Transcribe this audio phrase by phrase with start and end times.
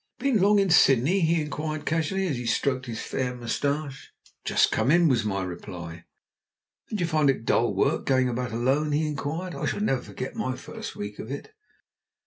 [0.17, 4.11] "Been long in Sydney?" he inquired casually, as he stroked his fair moustache.
[4.43, 6.05] "Just come in," was my reply.
[6.89, 9.53] "Don't you find it dull work going about alone?" he inquired.
[9.53, 11.53] "I shall never forget my first week of it."